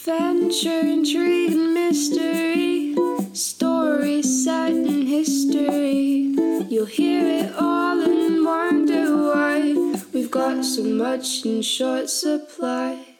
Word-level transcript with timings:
Adventure, 0.00 0.80
intrigue, 0.80 1.52
and 1.52 1.74
mystery. 1.74 2.96
Stories 3.34 4.44
set 4.44 4.72
in 4.72 5.06
history. 5.06 6.34
You'll 6.70 6.86
hear 6.86 7.44
it 7.44 7.54
all 7.54 8.00
and 8.00 8.42
wonder 8.42 9.14
why 9.14 9.74
we've 10.14 10.30
got 10.30 10.64
so 10.64 10.84
much 10.84 11.44
in 11.44 11.60
short 11.60 12.08
supply. 12.08 13.18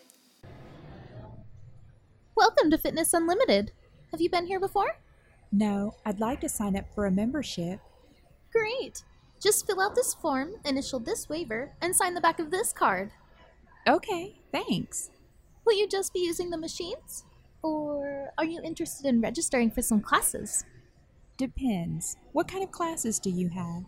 Welcome 2.35 2.71
to 2.71 2.79
Fitness 2.79 3.13
Unlimited. 3.13 3.73
Have 4.11 4.23
you 4.23 4.31
been 4.31 4.47
here 4.47 4.59
before? 4.59 4.97
No, 5.53 5.97
I'd 6.07 6.19
like 6.19 6.41
to 6.41 6.49
sign 6.49 6.77
up 6.77 6.87
for 6.95 7.05
a 7.05 7.11
membership. 7.11 7.81
Great. 8.51 9.05
Just 9.39 9.67
fill 9.67 9.83
out 9.83 9.95
this 9.95 10.15
form, 10.15 10.55
initial 10.65 10.99
this 10.99 11.29
waiver, 11.29 11.73
and 11.83 11.95
sign 11.95 12.15
the 12.15 12.23
back 12.23 12.39
of 12.39 12.51
this 12.51 12.73
card. 12.73 13.11
Okay, 13.87 14.41
thanks. 14.51 15.11
Will 15.65 15.77
you 15.77 15.89
just 15.89 16.13
be 16.13 16.21
using 16.21 16.51
the 16.51 16.59
machines? 16.59 17.25
Or 17.63 18.33
are 18.39 18.45
you 18.45 18.61
interested 18.63 19.07
in 19.07 19.21
registering 19.21 19.71
for 19.71 19.83
some 19.83 20.01
classes? 20.01 20.65
Depends. 21.37 22.17
What 22.33 22.49
kind 22.49 22.63
of 22.65 22.71
classes 22.71 23.19
do 23.19 23.31
you 23.31 23.49
have? 23.49 23.85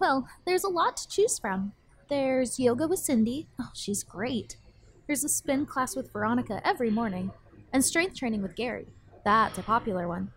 Well, 0.00 0.28
there's 0.44 0.64
a 0.64 0.68
lot 0.68 0.96
to 0.98 1.08
choose 1.08 1.38
from. 1.38 1.72
There's 2.08 2.58
yoga 2.58 2.86
with 2.86 2.98
Cindy. 2.98 3.48
Oh, 3.60 3.70
she's 3.74 4.02
great. 4.02 4.56
There's 5.06 5.24
a 5.24 5.28
spin 5.28 5.66
class 5.66 5.96
with 5.96 6.12
Veronica 6.12 6.60
every 6.66 6.90
morning, 6.90 7.30
and 7.72 7.84
strength 7.84 8.16
training 8.16 8.42
with 8.42 8.56
Gary. 8.56 8.86
That's 9.24 9.58
a 9.58 9.62
popular 9.62 10.08
one. 10.08 10.32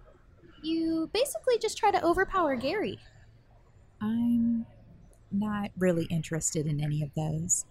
You 0.62 1.10
basically 1.14 1.58
just 1.58 1.78
try 1.78 1.92
to 1.92 2.04
overpower 2.04 2.56
Gary. 2.56 3.00
I'm 4.02 4.66
not 5.32 5.72
really 5.78 6.06
interested 6.10 6.68
in 6.68 6.82
any 6.84 7.02
of 7.02 7.14
those. 7.16 7.66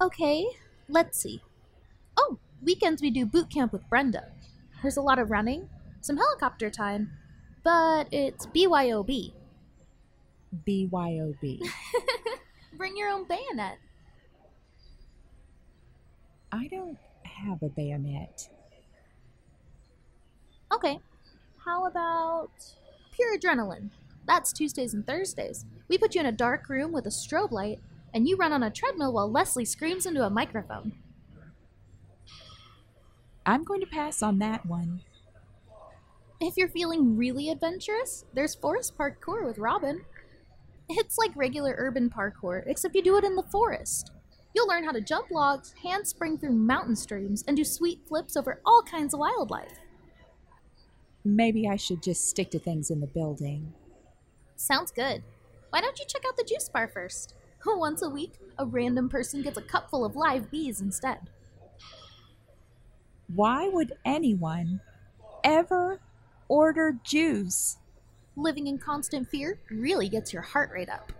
Okay, 0.00 0.46
let's 0.88 1.20
see. 1.20 1.42
Weekends 2.64 3.02
we 3.02 3.10
do 3.10 3.26
boot 3.26 3.50
camp 3.50 3.72
with 3.72 3.88
Brenda. 3.90 4.24
There's 4.80 4.96
a 4.96 5.02
lot 5.02 5.18
of 5.18 5.30
running, 5.30 5.68
some 6.00 6.16
helicopter 6.16 6.70
time, 6.70 7.10
but 7.62 8.08
it's 8.10 8.46
BYOB. 8.46 9.32
BYOB. 10.66 11.60
Bring 12.76 12.96
your 12.96 13.10
own 13.10 13.24
bayonet. 13.24 13.78
I 16.52 16.68
don't 16.68 16.96
have 17.24 17.62
a 17.62 17.68
bayonet. 17.68 18.48
Okay, 20.72 20.98
how 21.64 21.86
about 21.86 22.50
pure 23.12 23.36
adrenaline? 23.36 23.90
That's 24.26 24.52
Tuesdays 24.52 24.94
and 24.94 25.06
Thursdays. 25.06 25.66
We 25.88 25.98
put 25.98 26.14
you 26.14 26.20
in 26.20 26.26
a 26.26 26.32
dark 26.32 26.70
room 26.70 26.92
with 26.92 27.04
a 27.04 27.10
strobe 27.10 27.52
light, 27.52 27.80
and 28.14 28.26
you 28.26 28.36
run 28.36 28.52
on 28.52 28.62
a 28.62 28.70
treadmill 28.70 29.12
while 29.12 29.30
Leslie 29.30 29.66
screams 29.66 30.06
into 30.06 30.24
a 30.24 30.30
microphone. 30.30 30.92
I'm 33.46 33.64
going 33.64 33.80
to 33.80 33.86
pass 33.86 34.22
on 34.22 34.38
that 34.38 34.64
one. 34.64 35.02
If 36.40 36.56
you're 36.56 36.68
feeling 36.68 37.16
really 37.16 37.50
adventurous, 37.50 38.24
there's 38.32 38.54
forest 38.54 38.96
parkour 38.96 39.44
with 39.44 39.58
Robin. 39.58 40.04
It's 40.88 41.18
like 41.18 41.36
regular 41.36 41.74
urban 41.78 42.10
parkour, 42.10 42.62
except 42.66 42.94
you 42.94 43.02
do 43.02 43.16
it 43.16 43.24
in 43.24 43.36
the 43.36 43.42
forest. 43.42 44.10
You'll 44.54 44.68
learn 44.68 44.84
how 44.84 44.92
to 44.92 45.00
jump 45.00 45.30
logs, 45.30 45.74
hand 45.82 46.06
spring 46.06 46.38
through 46.38 46.52
mountain 46.52 46.96
streams, 46.96 47.44
and 47.46 47.56
do 47.56 47.64
sweet 47.64 48.00
flips 48.06 48.36
over 48.36 48.60
all 48.64 48.82
kinds 48.82 49.12
of 49.12 49.20
wildlife. 49.20 49.78
Maybe 51.24 51.66
I 51.68 51.76
should 51.76 52.02
just 52.02 52.28
stick 52.28 52.50
to 52.50 52.58
things 52.58 52.90
in 52.90 53.00
the 53.00 53.06
building. 53.06 53.72
Sounds 54.56 54.90
good. 54.90 55.22
Why 55.70 55.80
don't 55.80 55.98
you 55.98 56.04
check 56.06 56.22
out 56.26 56.36
the 56.36 56.44
juice 56.44 56.68
bar 56.68 56.88
first? 56.88 57.34
Once 57.66 58.02
a 58.02 58.08
week, 58.08 58.34
a 58.58 58.66
random 58.66 59.08
person 59.08 59.42
gets 59.42 59.58
a 59.58 59.62
cup 59.62 59.90
full 59.90 60.04
of 60.04 60.16
live 60.16 60.50
bees 60.50 60.80
instead. 60.80 61.30
Why 63.34 63.68
would 63.68 63.94
anyone 64.04 64.80
ever 65.42 66.00
order 66.46 66.96
juice? 67.02 67.78
Living 68.36 68.68
in 68.68 68.78
constant 68.78 69.28
fear 69.28 69.58
really 69.70 70.08
gets 70.08 70.32
your 70.32 70.42
heart 70.42 70.70
rate 70.72 70.88
up. 70.88 71.12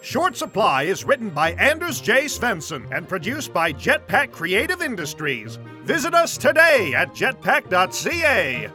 Short 0.00 0.36
Supply 0.36 0.84
is 0.84 1.04
written 1.04 1.28
by 1.30 1.52
Anders 1.52 2.00
J. 2.00 2.26
Svensson 2.26 2.88
and 2.96 3.08
produced 3.08 3.52
by 3.52 3.72
Jetpack 3.72 4.30
Creative 4.30 4.80
Industries. 4.80 5.58
Visit 5.82 6.14
us 6.14 6.38
today 6.38 6.94
at 6.94 7.14
jetpack.ca. 7.14 8.70